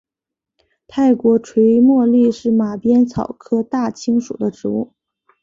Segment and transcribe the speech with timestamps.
[0.87, 4.93] 泰国垂茉莉是马鞭草科大青属的植物。